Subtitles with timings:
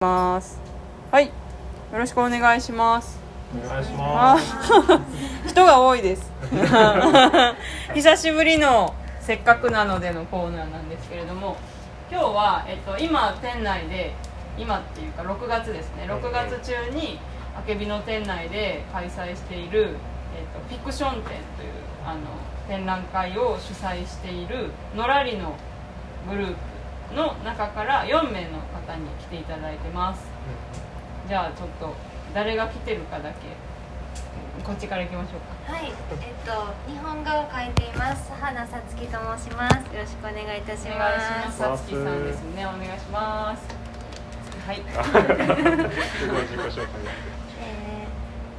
[0.00, 0.60] ます。
[1.10, 1.26] はい。
[1.26, 1.32] よ
[1.92, 3.18] ろしくお願いします。
[3.52, 4.54] お願いしあます。
[5.50, 6.32] 人が多いです。
[7.94, 11.56] 久しぶりのせっかくなのでのコーナーなんですけれども
[12.08, 14.14] 今日は、えっと、今店内で
[14.56, 16.04] 今っていうか6月ですね。
[16.06, 17.18] 6月中に
[17.58, 19.96] あけびの店内で開催している、
[20.32, 21.40] えっと、フィクション展という
[22.06, 22.20] あの
[22.68, 25.54] 展覧会を主催しているのらりの
[26.30, 26.77] グループ
[27.14, 30.26] の中から4名の方に来ていただいてます。
[31.28, 31.94] じゃあちょっと
[32.34, 33.68] 誰が来てるかだけ。
[34.64, 35.72] こっちから行きましょうか。
[35.72, 35.94] はい、えっ
[36.44, 38.32] と日本画を描いています。
[38.32, 39.74] 花さつきと申します。
[39.94, 40.98] よろしくお願いいたしま。
[40.98, 41.52] ます。
[41.52, 42.42] すさつきさんです。
[42.54, 43.62] ねお願いします。
[44.66, 44.82] はい。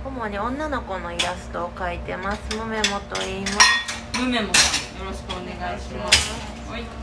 [0.06, 2.58] 主に女の子のイラストを描いてます。
[2.58, 4.20] ムメモと言います。
[4.20, 6.72] ムメモさんよろしくお願いします。
[6.72, 6.99] はい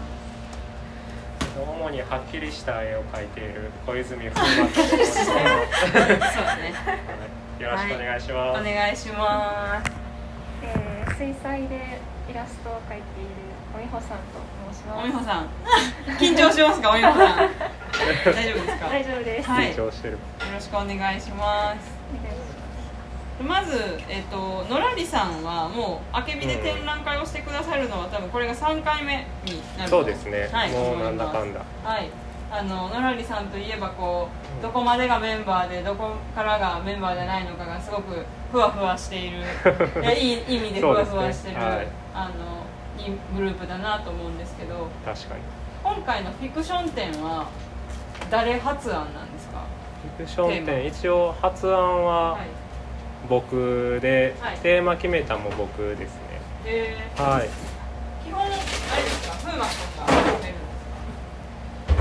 [1.62, 5.24] 主にはっきりした絵を描いている小泉風磨と申します。
[5.24, 6.72] そうだね。
[7.58, 8.64] よろしくお願いしおます。
[8.64, 9.90] 願いします。
[10.62, 11.98] えー水彩で
[12.28, 13.30] イラストを描いている
[13.74, 14.36] おみほさんと
[14.72, 15.04] 申します。
[15.04, 15.48] おみほさん。
[16.18, 17.50] 緊張しますかおみほさん。
[18.34, 18.88] 大丈夫ですか？
[18.90, 19.72] 大丈夫です、はい。
[19.72, 20.12] 緊張してる。
[20.14, 20.18] よ
[20.54, 21.96] ろしくお願いします。
[22.12, 22.65] お願いしま
[23.64, 30.48] ず、えっとのらりさんはもうあけびで展覧会をしてくださるのは多分これが3回目になるとそうですね。
[30.52, 31.60] はい、もう思ないんだかんだ。
[31.84, 32.08] はい。
[32.48, 34.28] あののらりさんといえばこ
[34.60, 39.38] うどこまでがメンバーでどこからがメンバーじゃないのかがすごくふわふわしている。
[40.00, 41.86] いやいい意味でふわふわしてる、ねはい。
[42.14, 44.88] あのいいグループだなと思うんですけど。
[45.04, 45.40] 確かに。
[45.82, 47.46] 今回のフィクション展は
[48.30, 49.60] 誰発案なんですか？
[50.16, 52.65] フィクション展一応発案ははい
[53.28, 54.58] 僕で、はい。
[54.58, 56.08] テーマ決めたも僕ですね。
[56.66, 57.46] えはい。
[57.46, 57.48] ー
[58.28, 59.36] 基本あれですか？
[59.44, 60.54] 風磨さんが決める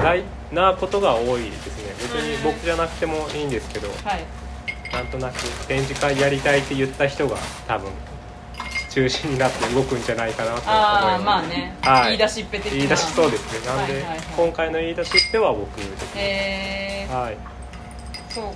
[0.03, 1.93] 大なことが多いですね。
[1.97, 3.89] 別に僕じゃなくてもいいんですけど。
[3.89, 4.25] かはい。
[4.93, 7.35] なんとなく展示会やりたいって言った人が
[7.67, 7.91] 多分
[8.91, 10.69] 中心になって動くんじゃないかなと思います。
[10.69, 12.05] ああまあね、はい。
[12.05, 12.77] 言い出しっぺ的な。
[12.77, 13.75] 言い出しそうですね。
[13.75, 14.19] なんで、はいはいはい。
[14.37, 17.37] 今回の言い出しっぺは僕ですね、へえー、はい。
[18.29, 18.51] そうか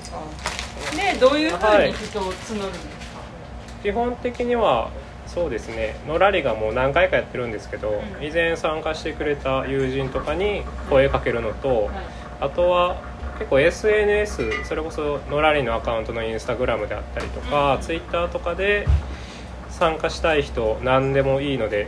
[0.95, 3.19] でどういうふうに人を募るんですか、
[3.83, 4.89] 基本的には
[5.27, 5.95] そうですね。
[6.07, 8.25] のらりがもう何回かやってるんですけど、うん。
[8.25, 11.89] 以前参加してくれた友人とかに声かけるのと、はい。
[12.41, 12.97] あとは
[13.37, 17.81] 結構 SNS それこそのらりのアカウントのインスタグラムであったりとか、うん。
[17.81, 18.87] ツイッターとかで
[19.69, 21.87] 参加したい人何でもいいので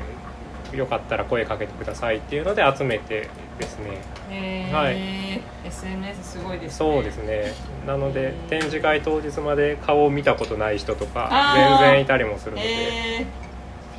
[0.78, 4.70] よかったら声かけてくださいっていうので集めてですね。
[4.72, 4.90] は
[5.66, 6.78] SNS すごいですね。
[6.94, 7.54] そうですね。
[7.86, 13.26] なので展示会当日まで顔を見たことない人とか全然いたりもするので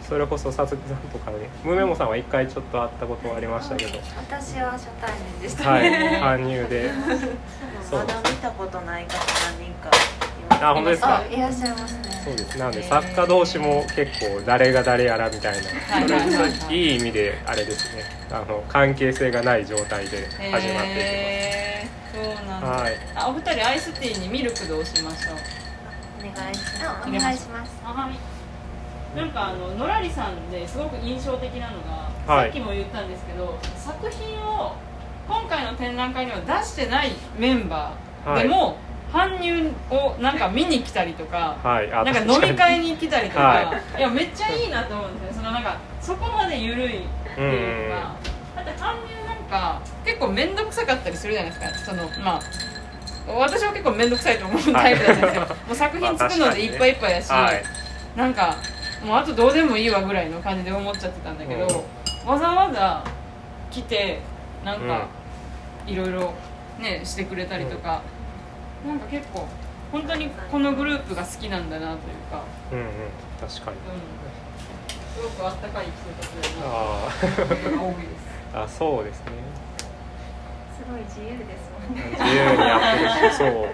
[0.08, 3.98] それこそさつきさんとかねムメモさんは一回ちょっと会ったことはありましたけど。
[4.16, 6.20] 私は初対面でしたはいね。
[6.22, 6.90] 搬入で。
[7.90, 9.12] まだ見たことない方
[9.58, 9.92] 何人かい
[10.50, 10.64] ます。
[10.64, 11.18] あ本当ですか？
[11.18, 12.11] あ、いらっしゃいますね。
[12.24, 12.56] そうです。
[12.58, 15.62] なので作家同士も結構誰が誰やらみたいな。
[15.98, 18.04] それいい意味であれですね。
[18.30, 20.68] あの関係性がない状態で始まっていき
[20.98, 22.24] へー。
[22.24, 22.82] そうなんだ、ます。
[22.82, 22.96] はい。
[23.14, 25.34] あお二人アイスティーにミルクどうしましょう？
[26.20, 27.10] お願いします。
[27.10, 27.80] 願いします。
[27.82, 28.16] はい
[29.16, 32.50] なんかあののらりさんですごく印象的なのが、はい。
[32.50, 34.72] さっきも言ったんですけど作品を
[35.28, 38.76] 今回の展覧会には出してないメンバーでも、
[39.12, 44.00] 搬入をなんか見に来たりとか、はいあなんか飲み会に来たりとか、、はい。
[44.00, 45.42] やめっちゃいいなと思うんですよ。
[45.42, 46.90] そのなんかそこまで緩いっ
[47.34, 48.16] ていうか、
[48.56, 51.92] だって搬入なんか結構面倒くさかったりするじゃないですか。
[51.92, 52.40] そのまあ
[53.28, 57.62] 私は結構面倒くさいと思うタイプだったんですよ、は いもう作品作るのでいっぱいいっぱいやし、はい
[58.16, 58.56] なんか
[59.04, 61.84] もうあとどうでもいいわぐらいの感じで思っちゃってたんだけど、
[62.26, 63.04] わざわざ
[63.70, 64.20] 来て
[64.64, 65.06] なんか
[65.86, 66.32] いろいろ
[66.78, 68.02] ねしてくれたりとか、
[68.86, 69.46] なんか結構
[69.92, 71.98] 本当にこのグループが好きなんだなという
[72.30, 72.86] か、うんうん
[73.40, 73.76] 確かに。
[73.76, 78.32] うん、すごくあったかい人たちだなあ多いです。
[78.54, 79.32] ーあそうですね。
[80.78, 82.02] すごい自由ですもんね。
[82.12, 82.80] 自由にやっ
[83.20, 83.68] てるしそう。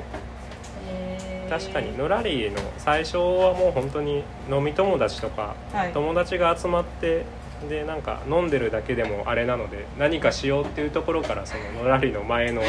[1.49, 5.93] 確かにのらりの最初はもう本当に飲み友達とか、はい。
[5.93, 7.25] 友達が集まって
[7.69, 12.63] でなんか飲んでるだけでもあれなので何かしようっていうところからそののらりの前の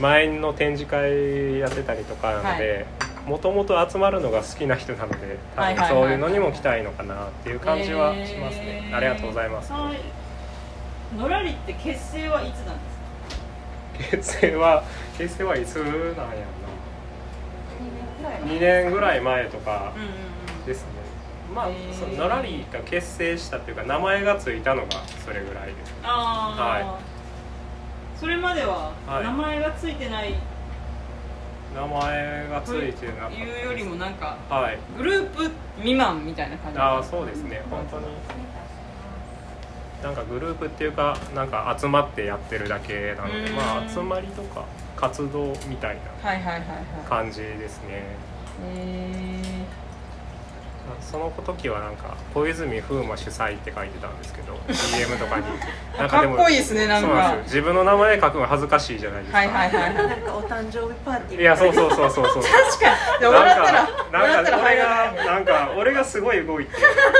[0.00, 2.86] 前の展示会やってたりとかなので
[3.26, 9.72] もともと集まるのが好きな人なので多分そういうのにも来たいのかなっていう感じはしますね、ありがとうございます。
[9.72, 9.98] はい
[11.16, 14.38] のらりって結成はいつなんですか？
[14.38, 14.82] 結成は
[15.18, 16.00] 結成はいつなんやろ
[17.78, 19.92] 2年くらいな2年ぐらい前とか
[20.66, 20.86] ですね
[21.54, 24.88] まあへーそののらりが結成したっていうか名前がついたのが
[25.24, 25.94] それぐらいです。
[26.02, 26.62] ああ、
[26.92, 26.98] は
[28.18, 29.24] それまでははい。
[29.24, 30.34] 名前がついてない。
[31.74, 34.78] 名前がつといてなかったいうよりもなんかはい。
[34.96, 36.78] グループ未満みたいな感じ。
[36.78, 37.62] ああそうですね。
[37.70, 38.06] 本当に。
[40.02, 43.56] なんかグループっていうかなんか集まってやってるだけなのでうん。
[43.56, 44.64] まあ集まりとか
[44.96, 46.76] 活動みたいなはいはいはいはい。
[47.08, 48.02] 感じですね。
[48.64, 49.61] え
[51.00, 55.46] その時はなんか小泉風磨主催って書いてたんですけど DM とかに。
[55.98, 57.08] なんかっこいいですねなんか。
[57.08, 57.62] そうなんですよ。
[57.62, 59.38] 自分の名前書くの恥ずかしいじゃないですー、か。
[59.38, 60.08] はいはいはいはい。
[60.08, 62.42] なんかお誕生日パーティーいやそうそうそうそうそう。
[62.42, 63.20] 確かに。
[63.20, 64.58] でも笑ったらなんか笑ったら。
[64.58, 66.72] 入俺がなんか俺がすごい動いて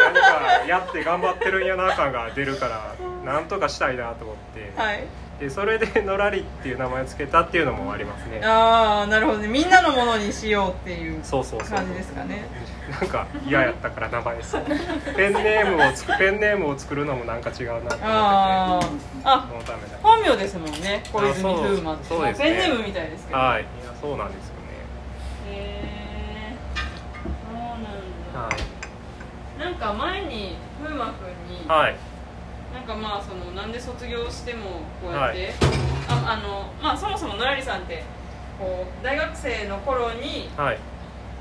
[0.04, 2.94] 何かやって頑張ってるんやな感が出るから
[3.24, 5.06] なんとかしたいなと思って、はい
[5.42, 8.40] でそれで「のらり」っていう名前をつけたっていうのもありますね。
[8.44, 9.48] ああなるほどね。
[9.48, 12.44] みんなのものにしようっていうそうそうそう感じですかね。
[13.00, 14.62] なんか嫌やったから名前そう。
[15.16, 18.02] ペンネームをつくペンネームを作るのもなんか違うなと思ってて。
[18.04, 18.88] あー。
[19.24, 19.98] あそのためだ。
[20.00, 21.02] 本名ですもんね。
[21.12, 22.04] 小泉風磨って。
[22.04, 22.38] そうそうです。
[22.38, 23.40] ねペンネームみたいですけど。
[23.40, 23.62] はい。
[23.62, 23.66] いや
[24.00, 24.62] そうなんですよね。
[25.50, 26.56] へえ
[27.50, 27.82] そうなん
[28.32, 28.48] だ、は
[29.58, 29.60] い。
[29.60, 31.96] なんか前に風磨くんに、はい
[32.72, 35.52] なんかまあそのなんで卒業してもこうやって、はい。
[36.08, 38.02] ああのまあそもそものらりさんって
[38.58, 40.78] こう大学生の頃にはい。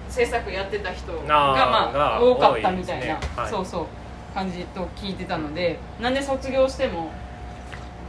[0.09, 3.19] 制作やってた人がまあが多かったみたいな、ね。
[3.35, 3.49] はい。
[3.49, 3.87] そうそう
[4.33, 7.11] 感じと聞いてたのでなんで卒業しても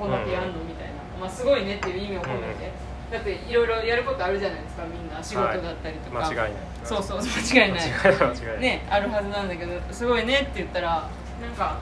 [0.00, 2.72] こんだけやんのみたいな、まあすごいねっていう意味を込めて、
[3.12, 5.22] だっていろいろやることあるじゃないですかみんな。
[5.22, 6.52] 仕事だったりとか、間違いない。
[6.82, 7.88] そうそう間違いない。
[7.88, 8.60] 間違いない間違いない。
[8.60, 11.08] ねあるはずなんだけどすごいねって言ったら
[11.40, 11.78] なんか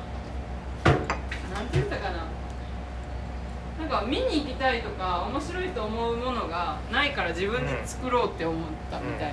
[1.55, 2.26] なんて言ったかな。
[3.81, 8.61] なんか見に行きたいとか面白いと思うものがないから自分で作ろうって思っ
[8.91, 9.32] たみたい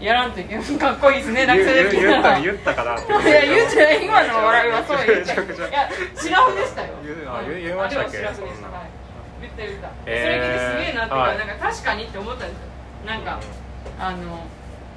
[0.00, 1.44] な、やらんといけないかっこいいですね。
[1.44, 2.98] なんかそれ言う言ったかない
[3.30, 5.14] や言うてない今の笑いはそう言って。
[5.20, 6.88] めちゃくちゃいやシラフでしたよ。
[7.02, 8.18] 言言いましたっけ？
[8.18, 8.54] あれはシラフでした。
[8.54, 8.78] そんな。
[8.78, 8.88] はい
[9.40, 10.22] 言った言った、へー。
[10.22, 12.64] それ聞いてすげえなっていうか、はいなんか確かにって思ったんですよ。
[13.06, 13.40] なんか、
[13.98, 14.46] あの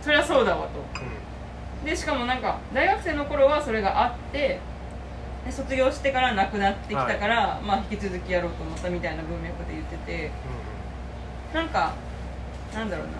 [0.01, 1.01] それはそうだわと。
[1.01, 1.85] うん。
[1.85, 4.59] でしかもなんか大学生の頃はそれがあって
[5.45, 10.31] で卒業してからなくなってきたから、まあ引き続きやろうと思ったみたいな文脈で言ってて。
[11.53, 11.93] なんか
[12.73, 13.13] なんだろうな。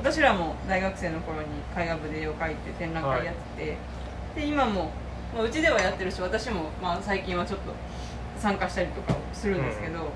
[0.00, 1.46] 私らも大学生の頃に
[1.78, 3.76] 絵画部で絵を描いて展覧会やってて、
[4.34, 4.90] で今も、
[5.32, 7.72] まあ、うちではやってるし私も、まあ、最近はちょっと
[8.36, 10.10] 参加したりとかをするんですけど、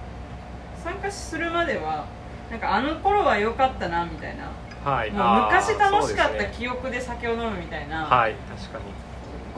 [0.83, 2.07] 参加するまでは
[2.51, 4.51] なんかあの頃は良かったなみたいな。
[4.85, 5.13] はい。
[5.13, 8.07] もう昔楽しかった記憶で酒を飲むみたいな。
[8.07, 8.85] はい確かに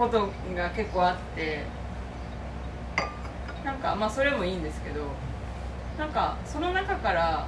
[0.00, 1.60] ことが結構あって
[3.62, 5.02] なんかまあそれもいいんですけど
[5.98, 7.46] なんかその中から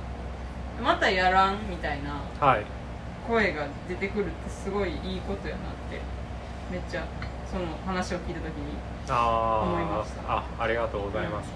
[0.83, 2.65] またやらんみたいなはい。
[3.27, 6.01] 声が出てくるってすごいいいことやなって
[6.71, 7.07] めっちゃ
[7.51, 8.75] その話を聞いた時に
[9.09, 10.23] あ思いました。
[10.23, 11.51] ああありがとうございます、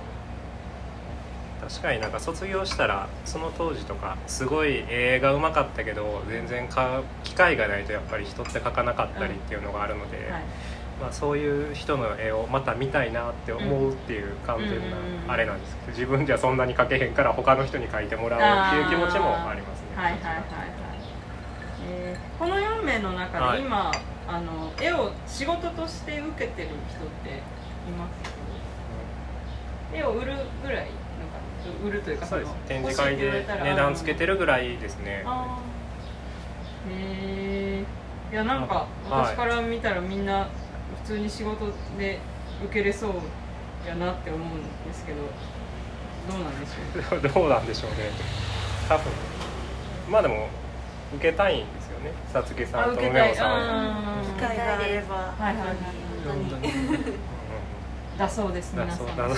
[1.60, 10.42] 確かになんか卒業したらその当時とかすごい絵がうまかったけど全然か機会がないとやっぱり人って描かなかったりっていうのがあるので、はい
[11.00, 14.88] まあ、そういう人の絵をまた見たいなって思うっていう完全うんうんうんう
[15.24, 15.26] ん。
[15.26, 15.76] なあれなんです。
[15.76, 19.86] けど自分じゃそんなに描けへんから他の人に描いてもらおうっていう気持ちもありますね。
[19.94, 20.42] はいはいはいはい、
[21.90, 23.58] えーこの4名の中はい。
[23.58, 23.90] で今、
[24.28, 28.34] あの絵を仕事として受けてる人っています
[29.94, 32.48] 絵を売るぐらいのか売るというかそうです。
[32.48, 35.24] の展示会で値段つけてるぐらいですね。
[36.90, 37.84] へえ
[38.32, 40.48] いやなんか私から見たらみんな
[41.06, 42.18] 普通に仕事で
[42.64, 43.12] 受けれそう
[43.86, 45.18] やなって思うんですけど
[46.28, 47.20] どうなんでしょう？
[47.32, 47.96] どうなんでしょうね。
[48.88, 49.04] 多分。
[50.10, 50.48] まあでも
[51.14, 52.10] 受けたいんですよね。
[52.32, 53.58] さつきさんと梅あ受けたい尾さんは。
[54.18, 55.14] うん機会があれば。
[55.14, 55.76] はいはいはい。
[56.26, 56.72] 本当に
[58.18, 59.06] だそうですだ皆さん。
[59.06, 59.34] リ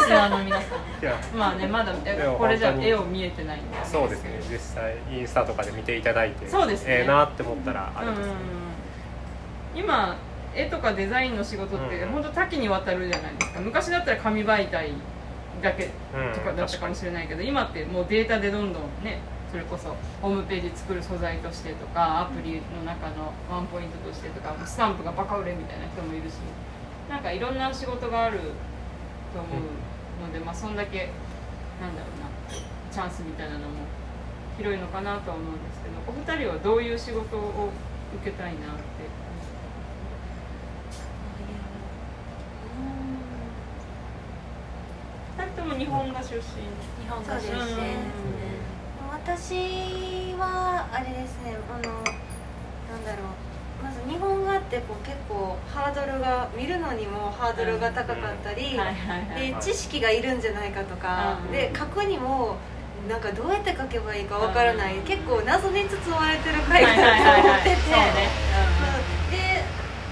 [0.00, 1.38] スナーの皆さん。
[1.38, 1.92] まあねまだ
[2.36, 3.84] これじゃ絵を見えてないんで。
[3.84, 4.40] そうですね。
[4.50, 6.48] 実際インスタとかで見ていただいて。
[6.48, 6.86] そうですね。
[6.88, 8.32] ええなって思ったらあれですね、
[9.76, 10.16] 今
[10.56, 13.60] 絵とかデザインの仕事ってうん本当多岐にわたるじゃないですか。
[13.60, 14.92] 昔だったら紙媒体
[15.62, 19.20] だけうんとかだったかもしれないけど今ってもうデータでどんどんね
[19.50, 26.34] それこそホームページ作る素材としてとかアプリの中のワンポイントとしてとかスタンプがバカ売れみたいな人もいるし
[27.08, 28.40] なんかいろんな仕事がある
[29.32, 31.10] と思うので、まあそんだけ
[31.80, 32.26] なんだろうな
[32.90, 33.66] チャンスみたいなのも
[34.58, 37.70] 広いのかなとは思うんですけどお二人はどういう仕事を
[38.20, 38.82] 受けたいなって
[45.38, 46.40] 二人とも日本が出身。
[46.40, 48.26] 日本そうですね。
[49.10, 53.24] 私はあれですねあのなんだろ
[53.80, 58.78] うまず日本画っってこう結構ハードルが見るのにもハードルが高かったり、
[59.36, 62.56] で知識がいるんじゃないかとか、うんで書くにも
[63.08, 67.76] なんかどうやって書けばいいかわからない、うん結構謎に包まれてるはいはい回だと思ってて、
[69.36, 69.64] で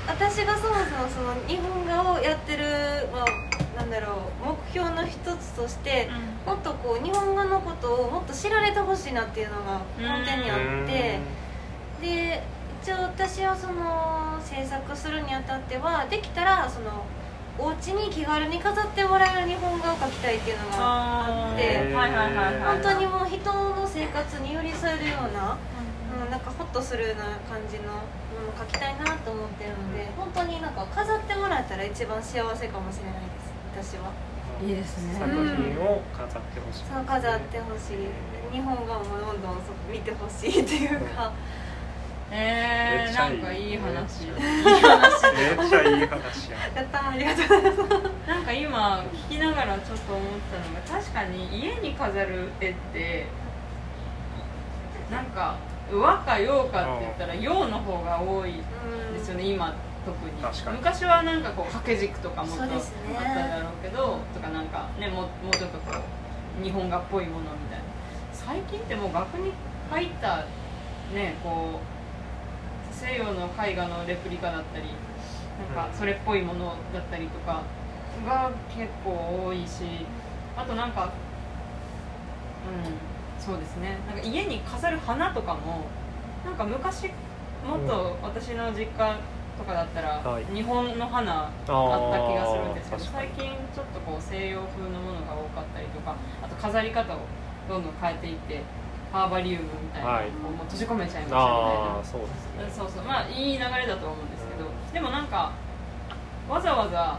[0.06, 3.24] 私がそもそもその日本画をやってる、まあ、
[3.74, 6.34] なんだろう目標の一つとしてうん。
[6.44, 11.20] もっとこう日本画のことをもっと知られてほしいなっていうのが根底にあって
[12.00, 12.42] で
[12.82, 17.06] 一応私はその制作するにあたってはできたらその
[17.58, 25.56] お家に気軽に飾ってもらえる日本画を描きたいっていうのがあって本当にもう人の生活に寄り添えるような、
[26.24, 34.12] うん、なんかホッとするような感じのものを描きたいなと思ってるので本当になんか飾ってもらえたら一番幸せかもしれないです私は。
[34.62, 35.18] いいですね。
[35.18, 38.54] 作品を飾ってほしい、そう飾ってほしい。
[38.54, 41.32] 日本画もどんどんそ見てほしいっていうか。
[42.30, 43.76] えー、ないんかいい。
[43.76, 45.32] 話めっいい話。
[45.34, 46.58] めっちゃいい話や。
[46.74, 48.28] やったーありがとうございます。
[48.28, 53.26] なんか今聞きながらちょっと思ったのが確かに家に飾る絵って
[55.10, 55.56] なんか
[55.92, 58.54] 和か洋かって言ったら洋の方が多い
[59.12, 59.74] ですよね今
[60.42, 60.76] 確かに。
[60.78, 65.92] 昔はなんかこう掛け軸とかもっとあっただろうけどとかなんかねもうもうちょっとこ
[66.60, 67.84] う日本画っぽいものみたいな。
[68.32, 69.52] 最近ってもう額に
[69.90, 70.44] 入った
[71.14, 74.84] ねこう西洋の絵画のレプリカだったり
[75.74, 77.62] なんかそれっぽいものだったりとか
[78.26, 80.04] が結構多いし
[80.56, 81.12] あとなんか
[82.66, 83.98] うんそうですね。
[84.06, 85.86] なんか家に飾る花とかも
[86.44, 87.10] なんか昔
[87.66, 89.16] もっと私の実家
[89.58, 90.44] とかだったらはい。
[90.54, 97.18] 日本の花あった気がするんですけど最近ちょっとこう西洋風のものが多かったりとかあと飾り方を
[97.68, 98.62] どんどん変えていって
[99.12, 100.30] ハーバリウムみたいな、はい。
[100.42, 102.66] もう閉じ込めちゃいましたみたいなそうですね。
[102.66, 103.04] そうそう。
[103.04, 105.52] まあいい流れだと思うんですけどでもなんか
[106.50, 107.18] わざわざ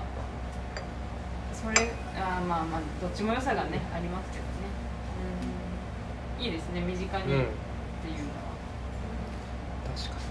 [1.53, 1.89] それ
[2.19, 4.49] あーまあまあどっちも良さがねありますけどね。
[6.37, 6.45] うん。
[6.45, 7.39] いいですね身近にっていううん。
[7.39, 7.47] のは、
[9.95, 10.24] 確かに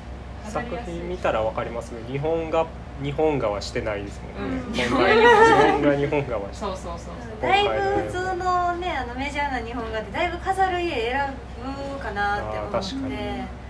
[0.51, 2.67] 作品見たらわかります日本画
[3.03, 4.73] 日本画はしてないですもんね、うん。
[4.73, 7.43] 日本画日本画日本画はしてそうそうそうそう。
[7.43, 7.71] だいぶ
[8.03, 13.15] 普通のねあのメジャーな日本画ってだいぶ飾る家選ぶかなって思あー確かに。
[13.15, 13.25] って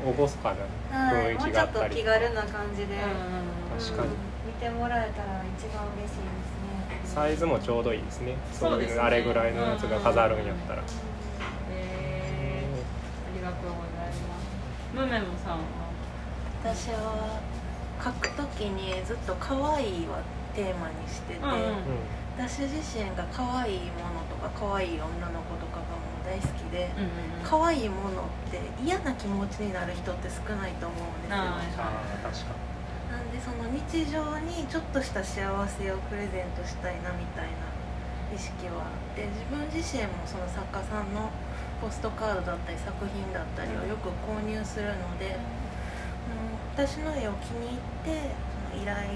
[0.05, 0.55] 厳か
[0.93, 4.09] なはい、雰囲もう気があったりちょっと気軽な感じで、うん確かに。
[4.47, 7.15] 見てもらえたら一番嬉しいですね。
[7.15, 8.37] サイズもちょうどいいですね。
[8.53, 8.97] そうですね。
[8.97, 10.83] いうあれぐらいのやつが飾るんやったら、
[11.73, 12.67] えー、
[13.33, 14.21] ありがとうございます。
[14.95, 15.84] ムメモさんは？
[16.65, 17.41] 私は
[18.03, 20.25] 書くときにずっと可愛いは
[20.57, 21.53] テーマにしてて、うん。
[21.53, 27.47] うん私自身が可愛いものとか可愛い女の子とかがもう大好きで、うんうんうん。
[27.47, 32.59] 可愛いものって嫌な気持ちになる人って少ないと思うんですよ、あああ確か
[33.07, 37.71] なんでその日常にちょっとした幸せをプレゼントしたいなみたいな
[38.35, 41.31] 意識はあって自分自身もその作家さんの
[41.79, 45.64] ポストカードだったり作品だったりをよく購入するので、うん、
[46.77, 49.07] 私の絵を気に入ってその依頼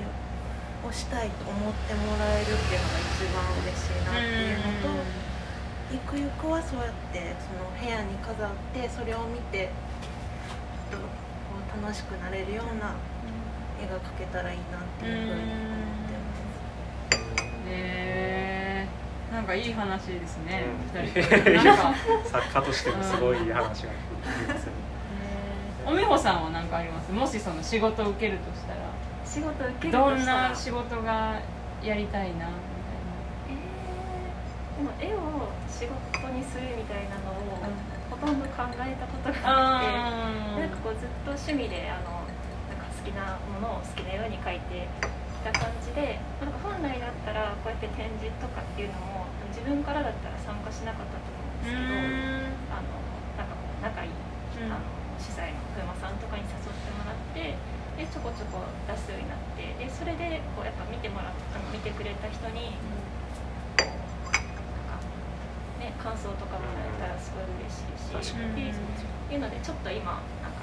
[0.86, 5.28] をしたいと思ってもらえるっていうのが一番嬉しいなっていうのと。
[5.90, 9.70] ゆくゆくはそうやってその部屋に飾ってそれを見て
[10.90, 11.02] とこ
[11.80, 12.94] う楽しくなれるような
[13.82, 15.46] 絵が描けたらいいなっていうふうに思っ
[16.06, 17.58] てます。
[17.70, 21.22] えー、なんかいい話ですね、うん二人
[22.30, 23.84] 作家としてもすごいいい話が聞き
[24.46, 24.72] ますね
[25.88, 27.10] おみほさんは何かあります？
[27.10, 28.92] もしその仕事を受けるとしたら。
[29.24, 30.52] 仕事受けるどんとしたら。
[30.52, 31.40] な仕事が
[31.82, 32.52] やりたいなみ
[33.48, 37.56] えーでも絵を仕事にするみたいなのを、
[38.12, 39.96] ほとんど考えたことたいがなくて
[40.60, 42.20] ななんかこうずっと趣味であの
[42.68, 51.96] なんか好きなものを好きなように描いてきた感じでなんか本来だったらこうやって展示とかっていうのも自分からだったら参加しなかったと思うんですけど
[52.76, 52.92] あの
[53.40, 54.12] なんかこう仲いい、
[54.68, 54.84] あの
[55.18, 57.58] 主催の車さんとかに誘ってもらって
[57.98, 62.78] でちょこちょこ出すようになってでそれでこうやっぱ見てもらっあの見てくれた人に
[63.82, 63.90] なん
[64.86, 65.02] か
[65.82, 70.62] ね感想とかもらえたらすごい嬉しいしっていうのでちょっと今なんか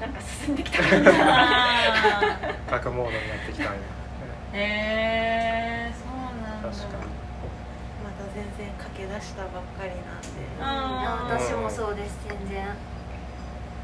[0.00, 1.04] なんか進んできた感じ。
[1.04, 3.80] が書くモードになってきたんや。
[4.54, 6.68] へえー、そうなんだ。
[6.70, 7.10] 確かに。
[8.06, 10.38] まだ全然駆け出したばっかりなんで。
[11.34, 12.64] 私もそうです全然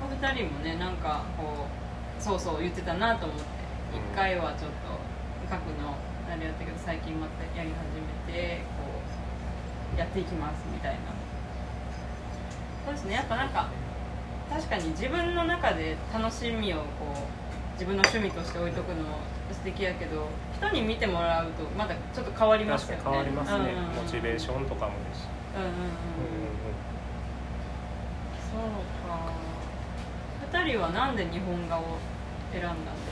[0.04, 3.42] お二人もねなんかこうそうそう言ってたなと思って
[3.96, 4.92] 一回はちょっと
[5.48, 5.96] 書くの
[6.30, 8.84] あれやったけど最近またやり始めてこ
[9.96, 10.98] うやっていきますみたいな。
[12.84, 13.14] そうですね。
[13.14, 13.68] やっぱなんか
[14.50, 16.84] 確かに自分の中で楽しみをこ
[17.16, 19.18] う自分の趣味として置いとくのも
[19.50, 20.28] 素敵やけど
[20.60, 23.04] 人に見てもらうとまだちょっと変わります確よね。
[23.04, 24.04] かに変わりますね、うんうんうん。
[24.04, 25.62] モチベーションとかもですし、うん。
[25.62, 25.88] うんうんうん。
[28.52, 28.60] そう
[29.08, 29.43] か
[30.54, 31.98] 二人はなんで日本画を
[32.54, 33.10] 選んだんで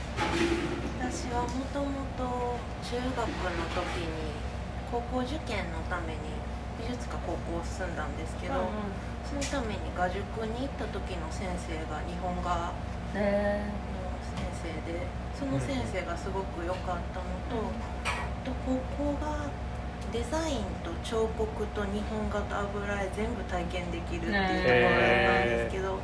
[1.11, 1.27] すか？
[1.27, 4.31] 私はもともと中学の時に
[4.87, 6.39] 高校受験のために
[6.79, 8.71] 美術科高校進んだんですけど、
[9.27, 12.71] そのために画塾に行った時の先生が日本画
[13.11, 13.67] のへ
[14.39, 15.03] 先生で
[15.35, 17.59] その先生がすごく良かったのと、
[18.07, 19.51] あと高校が
[20.15, 25.99] デザインと彫刻と日本画と油絵全部体験できるっていうところだったんですけど、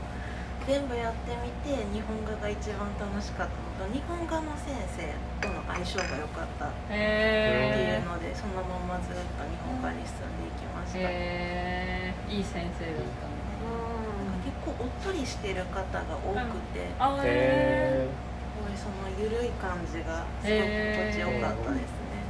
[0.70, 3.90] 全部やってみて日本画が一番楽しかったのと。
[3.90, 5.02] 日本画の先生
[5.42, 11.10] との相性が良かったってえへいうので、そのままずっと日本画に進んでいきました。
[11.10, 13.50] えー、いい先生だったね。
[13.66, 22.30] うん結構おっとりしてる方が多くて、あへすごいその緩い感じがすごく心地よかったですね。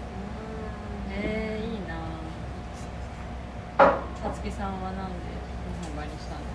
[1.11, 1.99] えー、いいな。
[4.23, 5.27] さつきさんはなんで
[5.83, 6.48] 日本画にしたんですか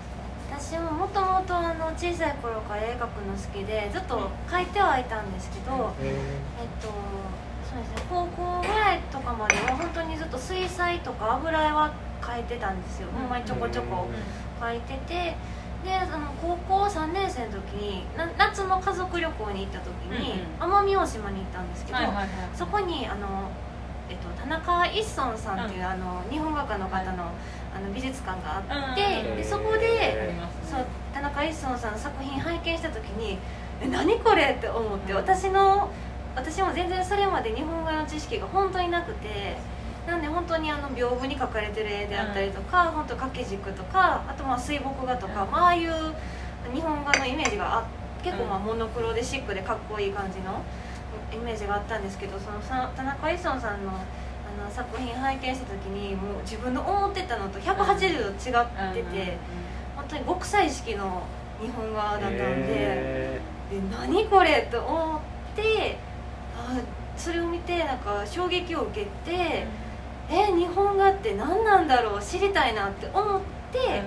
[0.57, 6.15] 私ももともとあの小さい頃から絵描くの好きでずっと描いてはいたんですけど、え
[6.59, 6.87] えっと
[7.67, 14.07] そうですね高校ぐらいとかまでは本当にずっと水彩とか油絵は描いてたんですよ、ほんまにちょこちょこ
[14.61, 15.35] 描いてて
[15.83, 20.71] であの高校3年生の時にな夏の家族旅行に行った時に、うん。
[20.71, 22.27] 奄美大島に行ったんですけど、はいはいはい。
[22.55, 23.51] そこにあの、
[24.09, 25.85] えっと、田中一村さんっていう、うん。
[25.85, 27.31] あの日本画家の方の,、
[27.75, 30.33] あの美術館があって、うんでそこあで
[30.63, 33.37] そうね田中一村さんの作品拝見した時に
[33.81, 35.17] 「え何これ?」って思って、うん。
[35.17, 35.89] 私の
[36.35, 39.57] 私も全然それまで日本画の知識が本当になくて
[40.05, 45.51] なんで本当にあの屏風に描かれてる絵であったりとか、本当掛け軸とかあとまあ水墨画とか、うん。
[45.51, 45.91] まあああいう
[46.73, 47.83] 日本画のイメージがあ
[48.23, 50.61] 結構まあモノクロでシックでかっこいい感じの
[51.33, 53.95] イメージがあったんですけどそのさ田中一村さんのあ
[54.63, 59.37] の作品拝見した時にもう自分の思ってたのと180度違ってて、
[59.95, 61.23] 本当に極彩色の
[61.59, 62.37] 日本画だったんで。
[62.69, 65.19] えで何これと思っ
[65.55, 65.97] て
[66.55, 66.77] あ
[67.17, 69.65] それを見てなんか衝撃を受けて、
[70.29, 74.03] え日本画って何なんだろう知りたいなって思って、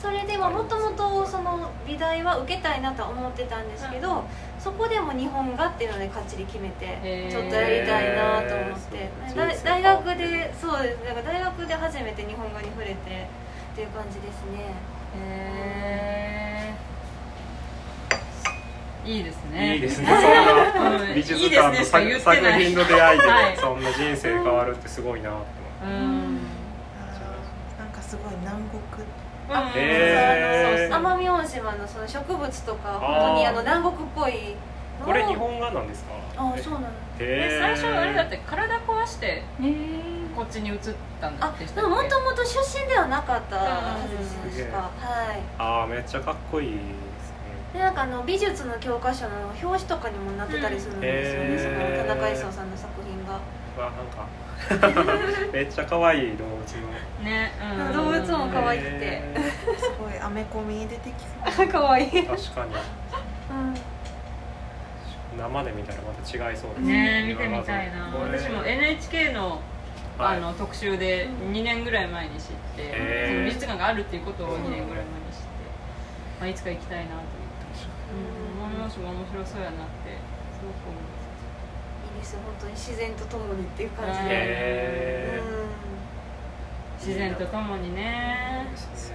[0.00, 4.24] それでもともとその美大は受けたいなとは思ってたんですけど、
[4.62, 9.10] そこでも日本画っていうのでかっちり決めてちょっとやりたいなと思って、
[9.64, 12.96] 大学でそうですなんか大学で初めて日本画に触れてっ
[13.74, 14.74] ていう感じですね。
[15.18, 16.76] へ
[19.04, 19.74] えいいですね。
[19.74, 20.06] いいですね。
[20.72, 25.86] そんうなん美術いいです館のねしか言作作品の出会いで、は いそんな人生変わるってすごいなって思って。
[25.86, 26.38] うん。
[27.78, 28.80] なんかすごい南国
[29.54, 30.92] あへー。
[30.92, 34.54] 奄美大島のその植物とか本当にあの南国っぽい
[35.04, 36.12] これ日本画なんですか？
[36.36, 36.86] あそうなの
[37.18, 39.74] えへ最初あれだって体壊してえ
[40.34, 40.78] こっちに移っ
[41.20, 45.40] たんあでももとももと出身ではなかったはずうんです確かはい。
[45.58, 46.86] ああめっちゃかっこいいですね。
[47.74, 49.30] でなんかあの美術の教科書の
[49.62, 52.70] 表紙とかにもなってたりするんですよね、うんその田中勲さん
[53.76, 54.26] がわなんか
[55.52, 57.24] めっちゃ可愛い動物の。
[57.24, 58.90] ね、うん、動物も可愛くて。
[58.90, 59.34] へ
[59.78, 61.14] すごいアメコミ出てき
[61.52, 62.06] そうかわい。
[62.10, 62.74] 確かに。
[62.74, 63.92] うん
[65.38, 66.80] 生で見たらまた違いそうです。
[66.82, 68.14] ね見てみたいな。
[68.14, 69.60] 私も NHK の
[70.18, 70.36] はい。
[70.36, 73.32] あの特集で2年ぐらい前に知って、へー。
[73.32, 75.48] その美術館があるっていうことを2年ぐらい前に知って、
[76.38, 80.20] まあ、いつか行きたいなと思って、うん、思います面白そうやなって
[80.52, 81.32] すごく思います
[82.11, 85.40] いいです本当に自然とともにっていう感じで、
[87.02, 87.06] うん。
[87.06, 88.70] 自然とともにね。
[88.76, 89.12] す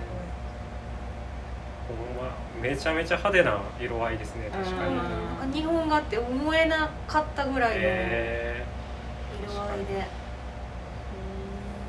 [1.87, 4.95] ほんまめちゃめちゃ派手な色合いですね確かに。
[4.95, 5.03] うんな
[5.45, 8.65] んか日本画って思えなかったぐらいの色へ
[9.47, 10.01] 合いで、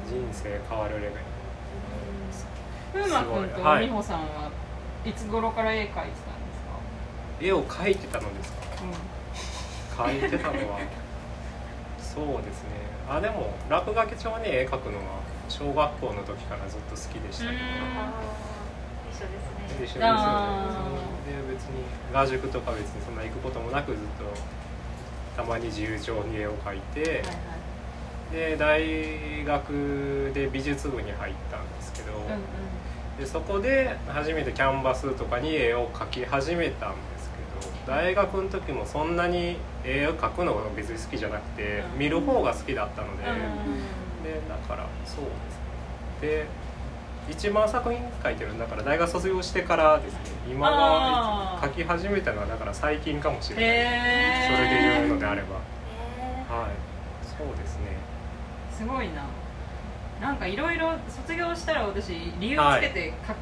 [0.07, 1.13] ー人生変わるレベル。
[2.93, 3.87] 風磨君とはい。
[3.87, 4.51] 美穂さんは
[5.05, 5.13] い。
[5.13, 6.23] つ頃から絵描いてたんですか、
[7.41, 10.05] 絵を描いてたのですか？
[10.05, 10.79] 描いてたのは
[12.19, 12.71] そうですね。
[13.09, 17.57] あでも落書き帳に絵描くのは小学校の時からずっと好きでしたけど
[19.09, 19.71] 一緒ですね。
[19.71, 20.09] 一緒ですよね。
[20.11, 20.91] あ
[21.25, 27.25] で別に画塾とか別にそんな行くこともなくずっとたまに自由帳に絵を描いて、はいはい。
[28.33, 32.27] で大学で美術部に入ったんですけど、うんうん。
[33.19, 37.18] でそこで初めてキャンバスとかに絵を描き始めたんです
[37.89, 41.99] 大学の時もそんなに絵を描くのが別に好きじゃなくてうん。
[41.99, 44.23] 見る方が好きだったので、うん。
[44.23, 45.31] でだからそうで
[46.21, 46.47] すね。
[46.47, 46.47] で
[47.31, 50.19] 一番作品書いてるんだから大学卒業してからですね。
[50.51, 55.57] 今は書き始めたのはだから最近かもしれない、へそれで言うのえであれば。
[55.57, 56.71] へはい。
[57.23, 57.97] そうですね。
[58.73, 59.25] すごいな。
[60.21, 62.09] なんかいろいろ卒業したら私
[62.41, 63.35] 理由つけて書,、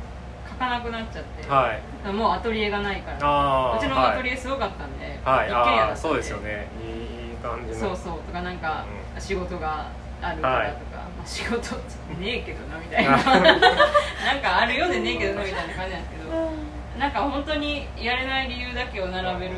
[0.56, 2.12] 書かなくなっちゃって、はい。
[2.12, 3.76] もうアトリエがないから。
[3.76, 6.68] うちのアトリエすごかったんで、はい、一軒家だったんああそうですよね。
[6.82, 7.78] いい感じの。
[7.78, 9.90] そうそうとかなんか、う仕事が
[10.22, 11.06] あるからとか、はい。
[11.12, 11.76] まあ、仕事
[12.18, 13.10] ねえけどなみたいな。
[13.20, 16.50] なんかあるようでねえけどなみたいな感じなんですけど。
[16.98, 19.54] なんか本当にやれない理由だけを並べる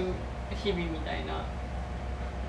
[0.50, 1.34] 日々みたいな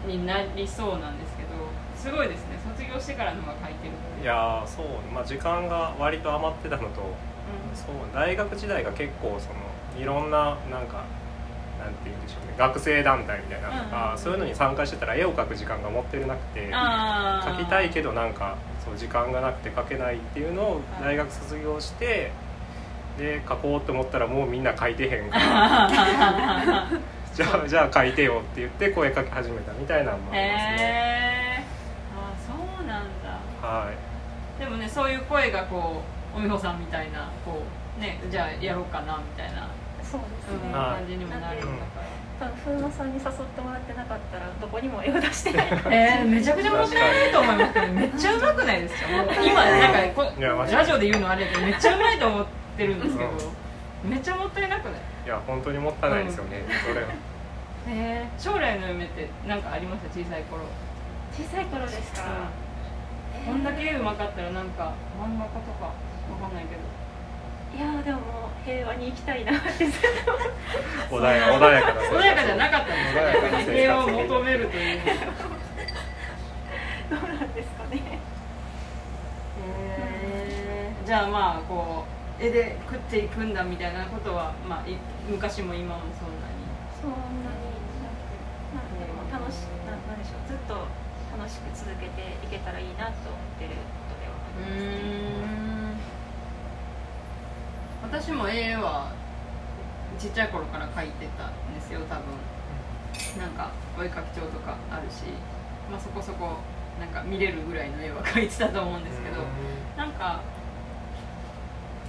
[0.07, 1.49] になりそうなんですけど。
[1.95, 2.57] すごいですね。
[2.63, 4.85] 卒業してからのが書いてるいやーそう。
[5.13, 7.13] まあ時間が割と余ってたのと
[7.75, 11.03] そう大学時代が結構そのいろんななんか
[11.79, 22.31] なんて言うんでしょうね学生団体みたいなのとか、うんそういうのに参加してたら絵を描く時間が持ってなくて描きたいけどなんかそう時間がなくて描けないっていうのを大学卒業して
[23.17, 25.89] で描こうと思ったらもうみんな描いてへんから
[27.33, 30.77] じゃあじゃいてよって言って声かけ始めたみたいなのもありますね。
[30.79, 31.63] へえ
[32.13, 33.67] あそうなんだ。
[33.67, 34.59] はい。
[34.59, 37.61] でもねそういう声がこうおみほさんみたいなこ
[37.97, 39.67] うねじゃあやろうかなみたいな、
[40.03, 40.71] そうですうん。
[40.71, 42.01] ね、はい感じにもなるんだか
[42.39, 45.67] ら、多分風磨さんに誘ってもらってなかったらどこにも絵を出してない。
[45.91, 50.31] えー、めちゃくちゃもったいないと思いますけどめっちゃうまくないですかもう今なんかこ
[50.71, 52.45] ラジオで言うのあれだけどめっちゃうまいと思っ
[52.77, 53.31] てるんですけど、
[54.03, 54.93] めっちゃもったいなくない？
[55.25, 57.07] いや本当にもったいないですよね、それは。
[57.87, 60.09] えー、将来の夢って何かありました？
[60.09, 60.61] 小さい頃、
[61.33, 62.21] 小さい頃ですか、
[63.45, 65.91] こんだけ絵うまかったらなんか漫画家とか
[66.31, 66.81] わかんないけど。
[67.75, 69.57] いやーでももう平和に行きたいな。
[69.57, 70.01] ってずっ
[71.09, 73.71] と穏や穏やかな穏やかじゃなかったんです穏やかな生活。
[73.71, 74.99] よ平和を求めるという。
[77.09, 78.19] どうなんですかね。
[81.05, 82.05] じゃあまあこ
[82.39, 84.95] う絵で食っていくんだみたいなことは、まあ、い
[85.27, 86.53] 昔も今もそんなに。
[87.01, 87.79] そんなに。
[87.99, 88.29] なく
[88.75, 90.47] なんでも楽しななんでしょう。
[90.47, 90.85] ずっと
[91.35, 95.78] 楽しく続けていけたらいいなと思ってることではありますね
[98.11, 99.11] 私も絵は
[100.17, 102.23] ちっちゃい頃から描いてたんですよ多分。
[103.37, 105.23] なんかお絵描き帳とかあるし、
[105.91, 106.57] まあ、そこそこ
[106.99, 109.43] なんか見れるぐらいの絵は描いてたと思うんですけど
[109.95, 110.41] なんか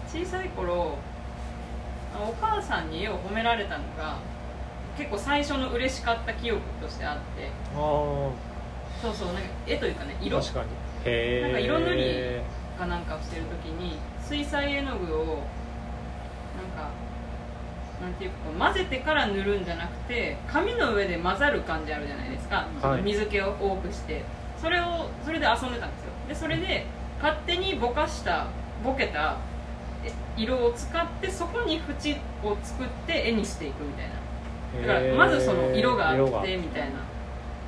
[0.09, 0.97] 小さい頃
[2.15, 4.19] お母さんに絵を褒められたのが
[4.97, 7.51] 結構最初の嬉しかった記憶としてあって。
[7.75, 7.79] あ
[9.01, 10.41] そうそうなんか絵というかねあ色。
[10.41, 10.65] 確か
[11.05, 11.43] に。
[11.43, 12.41] なんか色塗り
[12.79, 15.43] かなんかをしてる時に水彩絵の具を
[18.01, 24.23] なんていうか混ぜてから塗るんじゃなくて紙の上で混ざる感じあるじゃないですか、その水気を多くして。
[24.61, 26.13] それをそれで遊んでたんですよ。
[26.29, 26.87] でそれで
[27.23, 28.47] 勝手にぼかした
[28.85, 29.37] ぼけた
[30.05, 34.09] え色を使ってそこに縁を作って絵にしていくみたい
[34.87, 34.95] な。
[34.95, 37.11] だからまずその色があってみたいな。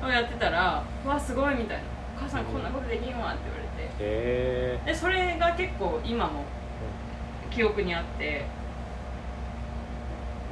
[0.03, 1.83] のをやってたら「わすごい」みたいな
[2.17, 3.63] 「お母さんこんなことできんわ」って言われ
[4.77, 4.79] て。
[4.85, 6.43] でそれが結構今も
[7.49, 8.45] 記憶にあって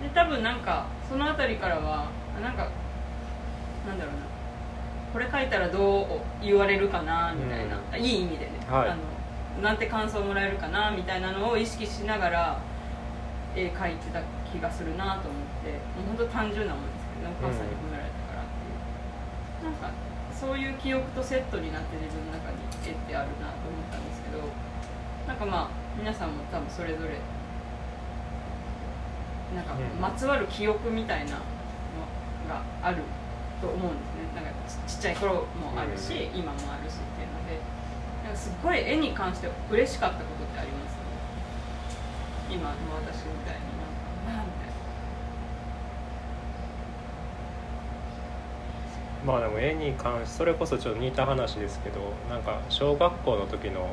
[0.01, 2.69] で多分なんかその辺りからはあなんか
[3.87, 4.21] なんだろうな。
[5.13, 6.05] これ書いたらどう
[6.41, 8.89] 言われるかなみたいな、ういい意味でね、はい。
[8.89, 12.61] あのなんて感想もらえるかなみたいなのを意識しながら
[13.53, 15.71] 絵描いてた気がするなと思って。
[15.99, 17.35] もう本当単純なもんですけどね。
[17.41, 19.91] お母さんに褒められたからっていう、なんか
[20.31, 24.47] そういう記憶とセットになって自分の中に絵ってあるなと思ったんですけど。
[25.27, 27.13] なんかまあ皆さんも多分それぞれ
[29.55, 31.37] なんかうんまつわる記憶みたいなの
[32.47, 32.97] がある
[33.61, 34.31] と思うんですね。
[34.35, 34.51] なんか
[34.87, 35.45] ちちっちゃい頃も
[35.77, 37.59] あるし、う今もあるしっていうので。
[38.23, 40.95] なんかすっごい絵に関して嬉しかったことってあります？
[42.51, 43.61] 今の私みたいに
[44.27, 44.67] なんかなんみたい
[49.25, 53.87] なまあでも絵に関しそれこそちょっと似た話ですけどなんか小学校の時の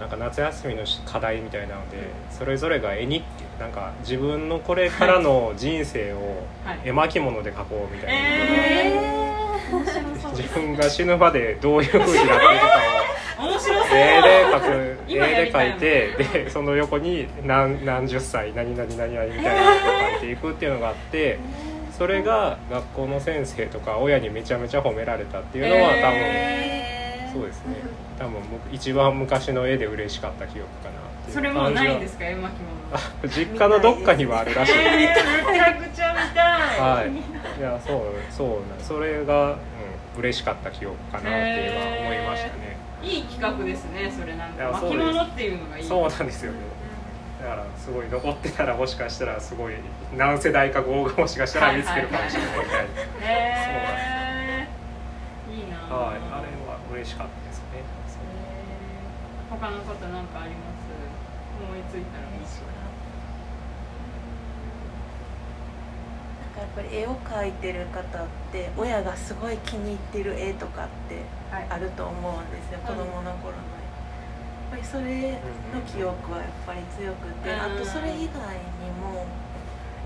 [0.00, 1.96] なんか夏休みの課題みたいなので
[2.30, 6.80] それぞれが絵日記なんか自分のこれからの人生をはい。
[6.84, 9.28] 絵巻物で描こうみたいな、え
[9.72, 10.32] 面白そう。
[10.32, 12.98] 自分が死ぬまでどういう風になっているか
[13.38, 13.48] を
[13.90, 16.08] 絵で描く絵で描いて
[16.42, 21.38] でその横に何何十歳何々何々みたいなことを描いていくっていうのがあって
[21.96, 26.97] それが学校の先生とか親にめちゃめちゃ褒められたっていうのは多分、え
[27.32, 27.76] そうですね。
[28.18, 30.96] 多分僕一番昔の絵で嬉しかった記憶かな
[31.32, 32.52] それもうないんですか絵巻物。
[32.92, 34.72] あ実家のどっかにはあるらしい。
[34.72, 36.80] えー、めちゃくちゃ見たい。
[36.80, 37.10] はい。
[37.58, 39.54] いやそうそうなそれが、う
[40.16, 44.70] ん、嬉しかった記憶かなっていうのは思いましたね、いい企画ですねそれなんか。
[44.80, 45.84] 巻物っていうのがいい。
[45.84, 46.52] そうなんですよ。
[46.52, 46.58] ね
[47.42, 49.74] だからすごい残ってたらもしかしたらすごい
[50.16, 52.50] 何世代か後がもしかしたら見つけるかもしれない。
[52.58, 53.38] みたいな
[55.48, 56.16] いいなぁはい。
[56.16, 56.37] あれは
[56.98, 57.86] 嬉しかったですね。
[59.50, 60.90] 他のことなんかあります
[61.62, 62.28] 思いついたらな。
[62.28, 62.42] ん
[66.50, 71.66] かやっぱり絵を描いてる方って親がすごい気に入ってる絵とかってはい。
[71.70, 72.86] あると思うんですよ、うん。
[72.86, 73.62] 子供の頃の。
[73.62, 73.72] や
[74.68, 75.40] っぱりそれ
[75.72, 77.60] の記憶はやっぱり強くて、うん。
[77.62, 79.24] あとそれ以外にも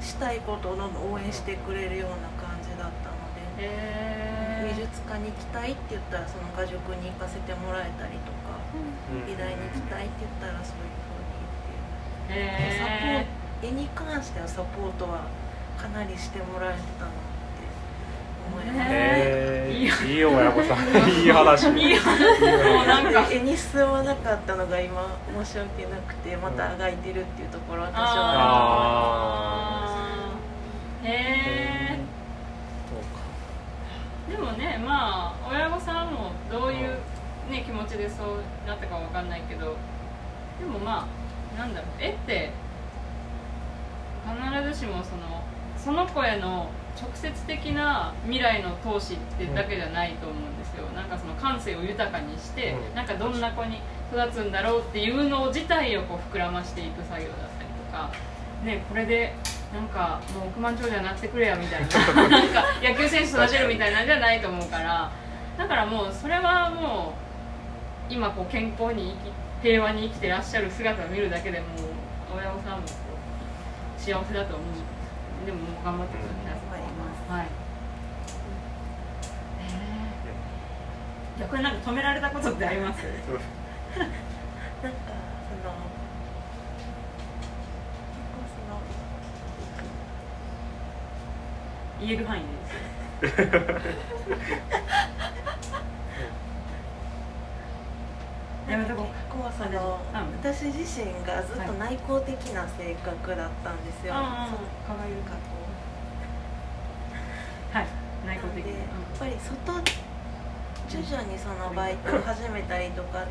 [0.00, 3.16] したいことをどんどん応援してくれるような感じだったの
[3.58, 8.60] で、へ美術館に行きたいって言ったらその画塾に行かせてもらえたりとか、
[9.26, 12.86] 美大に行きたいって言ったらそういうふうにっていうえサ
[13.64, 15.26] ポ絵に関してはサポートは
[15.78, 17.15] かなりしてもらえてたなって
[18.64, 20.78] えいいー、いい親御さん。
[21.08, 21.68] いい話。
[21.70, 22.40] いい話。
[22.74, 25.06] もうなんか絵に進まなかったのが今
[25.44, 28.06] 申し訳なくてまたあがいてるっていうところは多少あ
[29.84, 31.08] あー。
[31.08, 31.10] へ
[31.92, 31.98] え
[32.90, 33.20] そうか
[34.30, 36.98] でもねまあ親御さんもどういう、
[37.50, 39.76] ね、気持ちでそうなったかわかんないけど
[40.58, 41.06] でもま
[41.56, 42.50] あなんだろう絵って
[44.26, 45.44] 必ずしもその
[45.76, 52.94] その子への直接的な未来の投資ってだけじゃないと思うんですよ、なんかその感性を豊かにして、うん。
[52.94, 53.80] なんかどんな子に
[54.10, 58.10] 育つんだろうっていうの自体をこう膨らましていく作業だったりとか。
[58.64, 59.34] ねこれで
[59.72, 62.28] なんかもう億万長者になってくれやみたいな。
[62.28, 65.10] なんか野球選手育てるみたいなんじゃないと思うから。
[65.58, 67.14] だからもうそれはも
[68.10, 69.14] う今こう健康に
[69.60, 72.86] 生き平和に生きてらっしゃる姿を見るだけでもう親御さんも
[73.98, 74.96] 幸せだと思う。
[75.46, 76.65] でももう頑張ってください、
[77.28, 77.46] はい。
[81.38, 83.02] 逆になんか止められたことってあります？
[83.06, 83.10] なんか
[84.82, 85.72] その
[88.02, 88.14] 結
[88.68, 88.80] 構
[92.00, 93.40] 言える範囲でいいです。
[93.40, 93.50] よ
[98.70, 99.06] やめとこう
[99.58, 100.52] その結構その、うん。
[100.52, 104.58] 私自身がずっと内向的な性格だったんですよ、ああその
[104.96, 105.65] かわいいなんかこうはい
[108.26, 109.82] 内向的でにやっぱり外
[110.86, 113.26] 徐々にそのバイトを始めたりとかい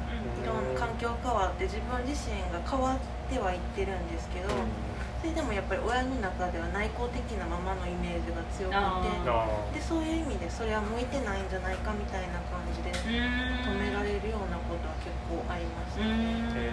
[0.46, 3.00] ろんな環境変わって自分自身が変わっ
[3.32, 4.50] てはいってるんですけど、
[5.22, 16.72] それでもやっぱり親の中では内向的なままのイメージが強くあてあでそういう意味でそれは向いてないんじゃないかみたいな感じで止められるようなことは結構ありましたんへ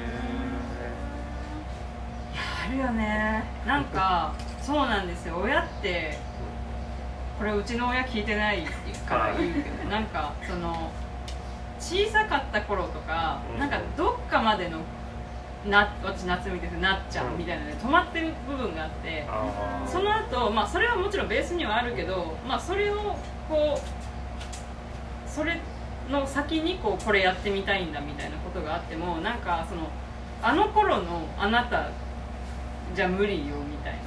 [2.67, 3.45] あるよね。
[3.67, 5.39] なんかそうなんですよ。
[5.39, 6.19] 親って
[7.42, 8.62] これうちの親聞いてない
[9.05, 10.92] から言うけどなんかその
[11.81, 13.59] 小さかった頃とかうん。
[13.59, 14.78] なんかどっかまでの
[15.68, 19.26] な私夏見ててなっちゃうみたいなので止まってる部分があって
[19.85, 23.16] その後、まあそれはもちろんベースにはあるけど、まあ、それを
[23.48, 25.59] こうそれ
[26.09, 29.88] の先にこうこれやってみたいんだみたいなことがあってもなんかその
[30.42, 31.90] あの頃のあなた
[32.94, 34.02] じゃ無理よみたいな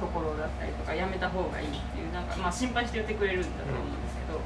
[0.00, 4.40] ところだったりとかやめた方がいいっていうなんか、まあ、心配して言ってくれるんだと思うんですけど、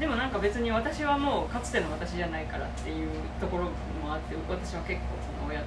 [0.00, 3.64] でもなんか別に私はもうかつての私じゃないからっていうところ
[4.00, 5.66] もあって私は結構その親と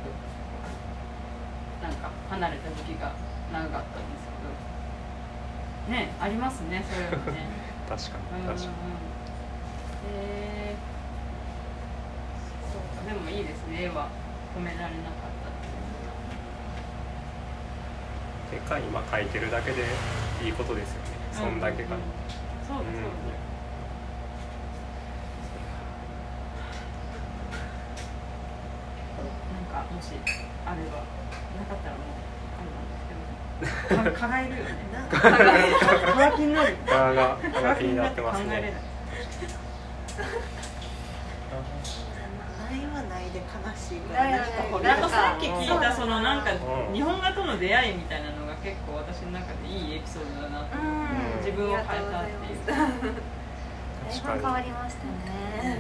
[1.84, 3.14] なんか離れた時期が
[3.52, 4.28] 長かったんです
[5.88, 7.68] けどねありますねそれはね。
[7.88, 8.56] 確かうんうんうん。
[8.56, 8.74] に確か
[10.12, 10.76] へえ
[12.72, 14.10] そうかでもいいですね絵は。
[14.58, 15.17] 褒められなか
[18.56, 19.84] ったっていうに手か今描いてるだけで
[20.44, 21.10] いいことですよね。
[21.34, 22.02] そんだけかうん
[22.68, 23.02] そうだそう。
[29.18, 29.24] だ、
[29.76, 30.12] なんかもし
[30.66, 32.06] あればなかったらもう
[32.58, 34.70] あれなんですけどか蚊がいるよね。
[35.10, 35.36] 蚊が
[36.14, 38.44] 蚊が気になる側が側が気になってます。
[38.44, 38.74] ね
[42.70, 43.44] ないはないで悲
[43.78, 48.27] しいないはなんかさっき聞いたそのなんかうん日本画との出会いみたいな
[48.68, 51.46] 結構私の中でいいエピソードだなと思ってうん。
[51.46, 52.68] 自分を変えたっていう。
[52.68, 55.78] だいぶ変わりましたね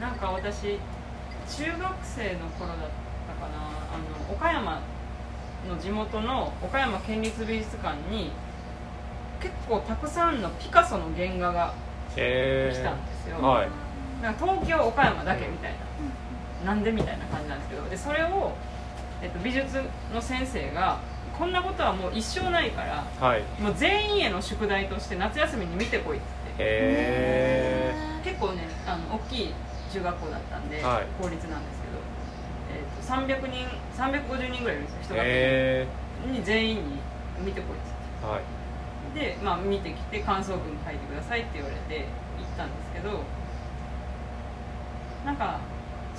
[0.00, 0.78] なんか私
[1.48, 2.78] 中学生の頃だっ
[3.26, 3.58] たかな。
[3.92, 4.80] あの岡山
[5.68, 8.30] の地元の岡山県立美術館に
[9.40, 11.74] 結構たくさんのピカソの原画が
[12.16, 13.68] へ来たんですよ、はい。
[14.22, 15.74] なんか東京岡山だけみたい
[16.64, 17.88] な、なんでみたいな感じなんですけど。
[17.88, 18.52] でそれを
[19.22, 19.80] えっと、美術
[20.12, 20.98] の先生が
[21.38, 23.42] こんなことはもう一生ないからはい。
[23.60, 26.26] もう全員への宿題として夏休みに見てこいって
[26.58, 29.54] へ結構ねあの大きい
[29.92, 31.06] 中学校だったんで、はい。
[31.22, 31.98] 公立なんですけど、
[32.72, 35.86] えっと300人350人ぐらいいるんですよ人え
[36.26, 36.82] が、へに全員に
[37.44, 37.92] 見てこいって
[38.24, 38.62] えはい。
[39.14, 42.06] で、まあ、見てきて感想文書いてくださいって言われて
[42.38, 43.20] 行ったんですけど
[45.24, 45.60] なんか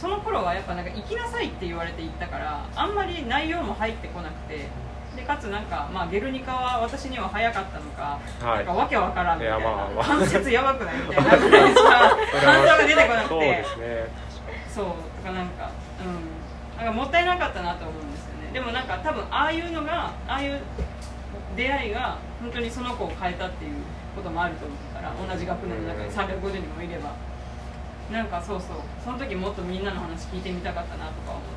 [0.04, 4.68] その頃はやっぱなんか行きなさいって言われて行ったからあんまり内容も入ってこなくて
[5.16, 8.58] でかつなんか、まあ、ゲルニカは私には早かったのか、はい。
[8.58, 10.04] なんかわけわからんみたいなまあまあ。
[10.04, 14.08] 関節やばくないみたいなぐらいしか感想が出てこなくそうてですね。
[14.76, 15.72] そうとかなんか
[16.04, 16.84] うん。
[16.84, 18.52] なんかもったいなかったなと思うんですよね。
[18.52, 20.60] でもなんか多分ああいうのがああいう
[21.56, 23.76] 出会いが本当にその子を変えたっていう
[24.18, 27.16] こともあると思うから同じ学年の中に350人もいれば
[28.12, 28.78] なんかそうそう。
[29.04, 31.54] その時もっとみんなの話聞いてみたかったなとか思って。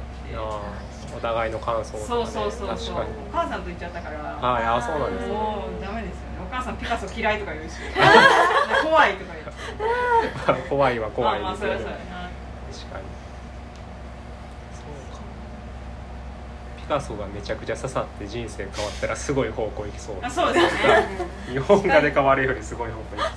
[1.16, 2.06] お互いの感想とかね。
[2.06, 2.96] そうそうそうそう。
[2.96, 4.18] お母さんと言っちゃったから。
[4.18, 5.32] はいあそうなんですね。
[5.32, 6.38] もうダメですよね。
[6.46, 7.76] お母さんピカソ嫌いとか言うし。
[8.82, 11.78] 怖いとか言って 怖いは怖いまあまあですよね。
[11.78, 12.28] そりゃそうやな
[12.72, 13.04] 確かに。
[14.72, 15.20] そうか。
[16.76, 20.16] ピカソがめちゃくちゃ刺さって人生変わったらすごい方向行きそう。
[20.22, 21.09] あそうですね。
[21.50, 23.32] 日本画で変わるよりすごい方向行きそう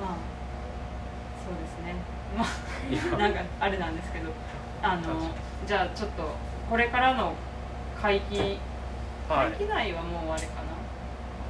[0.00, 0.16] まあ
[1.42, 1.94] そうですね
[2.36, 2.54] まあいや
[3.18, 4.30] なんかあれなんですけど
[4.82, 5.02] あの
[5.66, 6.34] じゃあちょっと
[6.70, 7.34] これからの
[8.00, 8.58] 会期
[9.28, 9.50] はい。
[9.50, 10.68] 会期内はもうあれかな。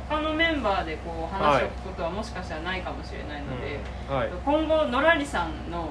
[0.08, 4.16] 他のメンバーでこう話を聞くことはもしかしたらないかもしれないので、うん。
[4.16, 4.30] はい。
[4.44, 5.90] 今後のらりさんのこ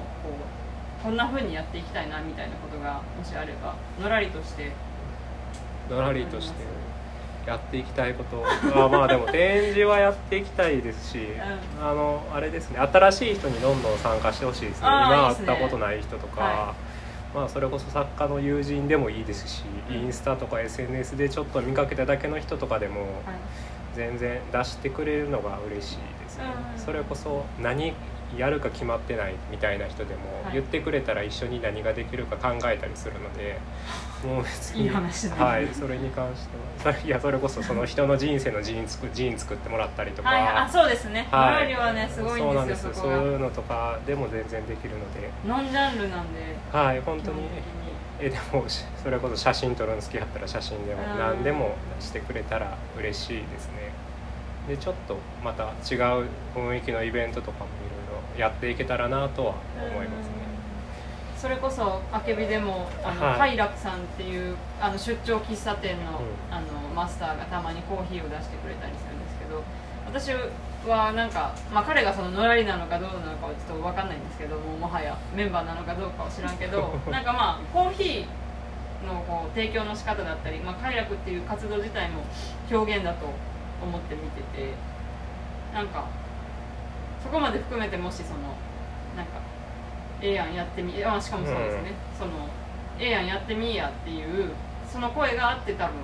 [1.00, 4.72] うこんな風にやっていきたいなみたいなことがもしあればのらりとして。
[5.88, 6.64] のらりとして
[7.48, 8.44] やっていきたいこと。
[8.74, 11.18] あまあでも展示はやっていきたいですし、
[11.80, 14.86] あのあれですね新しい人にどんどん参加してほしいですね。
[14.86, 16.74] 今会ったことない人とか、は
[17.34, 23.10] まあ、それこそ作家の友人でもいいですし、インスタとか SNS でちょっと見かけただけの人とかでもはい。
[23.96, 26.44] 全然出してくれるのが嬉しいですね、
[26.76, 26.80] うん。
[26.80, 27.94] それこそ何
[28.36, 30.52] やるか決まってないみたいな人でもはい。
[30.54, 33.58] 言ってくれたら一緒に何ができるか考えたりするので
[34.24, 35.44] もう別にいい話だね。
[35.44, 36.92] はいそれに関しては。
[36.94, 41.26] そ れいやそれこそその人の人生の人作 人作ってもらったりとか、はいあそうですね。
[41.32, 43.16] のらりはねすごいんそうなんでですすそそこが。
[43.16, 45.30] いうのとかでも全然できるので。
[45.46, 46.40] ノンジャンルなんで。
[46.72, 47.42] はい本当に。
[48.20, 51.18] えでもしそれこそ写真撮るの好きだったら写真でもうん。
[51.20, 53.92] 何でもしてくれたら嬉しいですね。
[54.68, 57.97] でちょっとまた違う雰囲気のイベントとかもいろいろ
[58.38, 60.32] やっていけたらなとは思いますね。
[61.36, 63.38] それこそあけびでもあの、はい。
[63.38, 66.54] 快楽さんっていうあの出張喫茶店の,、うん。
[66.54, 69.62] あのマスターがたまにコーヒーを出してくれたりするんですけど
[70.06, 70.32] 私
[70.88, 82.22] はなんか、まあ、彼がそののらりなのかどうなのかはちょっと分かんないんですけどももはやメンバーなのかどうかは知らんけど なんかまあコーヒーのこう提供の仕方だったり、まあ、快楽っていう活動自体も
[82.70, 83.26] 表現だと
[83.80, 84.72] 思って見てて
[85.72, 86.04] なんか
[87.28, 88.56] そこまで含めてもしその
[89.14, 89.38] なんか
[90.22, 92.48] ええやんやってみあしかもそうですね、その
[92.98, 94.50] ええやんやってみいやっていう
[94.90, 95.94] その声があって多分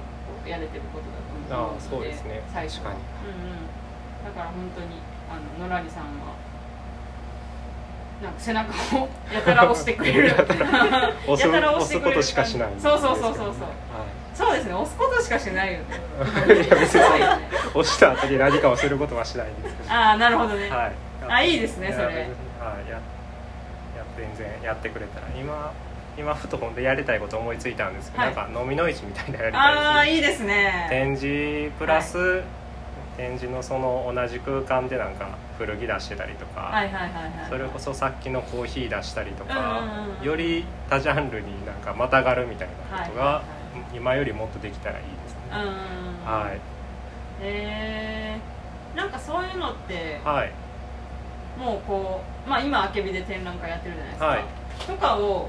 [0.46, 2.42] やれてることだと思うのであそうですね。
[2.52, 2.90] 最初は。
[2.90, 3.00] うんうん、
[4.22, 6.36] だから本当にあののらりさんは
[8.22, 10.28] なんか背中を やたら押してくれる。
[10.28, 11.10] やたら。
[11.26, 12.68] 押すことしかしない。
[12.78, 13.44] そうそうそうそうそう。
[13.44, 14.74] はそうですね。
[14.74, 16.54] 押すことしかしないよね。
[16.54, 17.00] い いや別に
[17.72, 19.90] 押した後に何かをすることはしないんですけど。
[19.90, 20.92] ああなるほどね、はい
[21.28, 22.04] あいいですねそれ。
[22.06, 23.00] はいやや
[24.16, 25.72] 全然やってくれたら今
[26.16, 28.34] 今ふとほんでやりたいこと思いついたんですけど、はい。
[28.34, 30.86] なんか飲みの市みたいなのやりたいああいいですね。
[30.88, 32.42] 展示プラス、
[33.16, 37.32] 展示のその同じ空間でなんか古着出してたりとか、はいはいはいはい。
[37.48, 39.82] それこそさっきのコーヒー出したりとか、
[40.22, 43.42] より多ジャンルになんかまたがるみたいなことが、はいはいは
[43.92, 46.54] 今よりもっとできたらいいですね、うんはい。
[47.42, 48.40] へえ
[48.96, 50.52] なんかそういうのってはい
[51.58, 54.44] もうこうまあ今あけびで展覧会やってるじゃないですか、はい。
[54.86, 55.48] とかを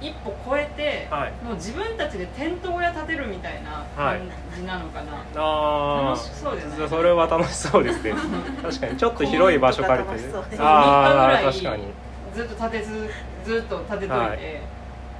[0.00, 1.32] 一歩超えて、はい。
[1.44, 4.20] もう自分たちでテント小屋建てるみたいな感
[4.54, 6.88] じなのかな、あ楽しそうじゃない？
[6.88, 8.12] それは楽しそうですね。
[8.62, 8.96] 確かに。
[8.96, 10.62] ちょっと広い場所借りて公園とか楽しそうです。
[10.62, 11.84] ああ3日ぐらい確かに。
[12.34, 13.10] ずっと建てず
[13.44, 14.38] ずっと建てといて、はい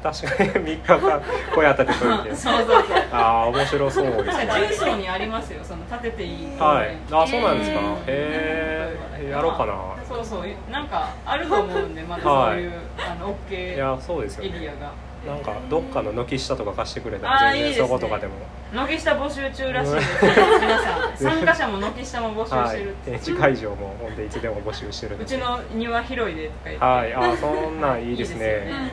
[0.02, 1.22] 確かに3日間
[1.54, 2.34] 小屋建てといて。
[2.36, 3.04] そうそうそう。
[3.12, 4.44] ああ面白そうですね。
[4.44, 6.56] なんか重曹にありますよその建てていい。
[6.58, 6.96] はい。
[7.10, 7.80] あそうなんですか？
[8.06, 9.74] へえやろうかな。
[10.08, 10.70] そうそう。
[10.70, 14.90] なんかあると思うんでまだそういう、あのい OK やそうですよエリねアが。
[15.26, 18.34] なんかどっかの軒下とか貸してくれたら全然そことかでも。
[18.72, 20.06] 軒下募集中らしいです。
[20.60, 21.16] 皆さん。
[21.16, 26.84] 参加者も軒下も募集はいしてるって、展示会場もほんでいつでも募集してるうちの庭広いでとか言って。
[26.84, 27.14] はい。
[27.14, 28.46] あーそんなんいいですね。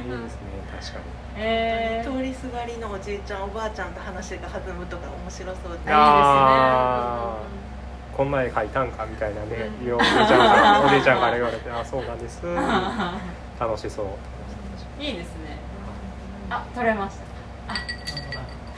[0.08, 0.53] いいいいですね
[0.84, 1.06] 確かに。
[1.36, 5.80] えー、通りすがりのおじいちゃんおばあちゃんと話が弾むとか面白そうで。
[5.88, 8.18] あー。
[8.18, 9.94] こんな絵描いたんかみたいなね、うん。
[9.96, 12.44] おじいちゃんからおじいちゃんから言われて「あそうなんです
[13.60, 15.02] 」楽しそう。
[15.02, 15.58] いいですね。
[16.50, 17.24] あ撮れました。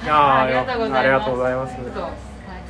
[0.05, 0.99] いやーありがとうございます。
[0.99, 1.75] ありがとうございます。
[1.75, 2.11] ちょっとはい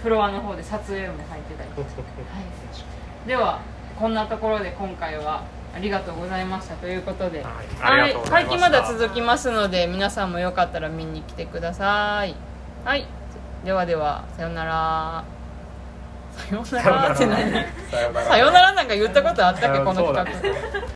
[0.02, 3.60] フロアの方で撮影も入ってたり、 はい、では
[4.00, 5.44] こんなところで今回は
[5.76, 12.34] ありがとうございましたということで、はい会期まだ続きますので皆さんもよかったら見に来てください。
[12.86, 13.06] はい
[13.66, 15.26] ではではさよなら。
[16.32, 17.52] さよならって何？
[17.92, 18.26] さよなら。
[18.26, 18.74] さよなら。
[18.74, 19.80] なんか言ったことあったっけ？
[19.80, 20.42] うんこの企
[20.74, 20.82] 画